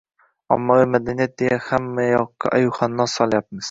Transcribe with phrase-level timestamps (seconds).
[0.55, 3.59] Ommaviy madaniyat deya hamma yoqqa ayyuhannos solyapmiz